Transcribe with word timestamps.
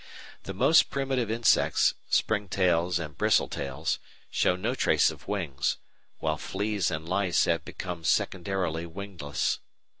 The 0.45 0.55
most 0.55 0.89
primitive 0.89 1.29
insects 1.29 1.93
(spring 2.09 2.49
tails 2.49 2.97
and 2.97 3.15
bristle 3.15 3.47
tails) 3.47 3.99
show 4.31 4.55
no 4.55 4.73
trace 4.73 5.11
of 5.11 5.27
wings, 5.27 5.77
while 6.17 6.37
fleas 6.39 6.89
and 6.89 7.07
lice 7.07 7.45
have 7.45 7.63
become 7.63 8.03
secondarily 8.03 8.87
wingless. 8.87 9.59